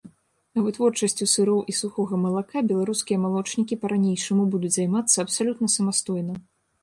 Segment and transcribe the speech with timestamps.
[0.57, 6.33] А вытворчасцю сыроў і сухога малака беларускія малочнікі па-ранейшаму будуць займацца абсалютна самастойна.